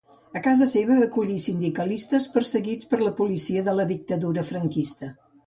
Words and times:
A 0.39 0.41
casa 0.45 0.67
seva 0.69 0.95
acollí 1.07 1.35
sindicalistes 1.43 2.25
perseguits 2.39 2.91
per 2.95 3.01
la 3.03 3.13
policia 3.21 3.63
de 3.69 3.77
la 3.83 3.87
dictadura 3.93 4.49
franquista. 4.55 5.13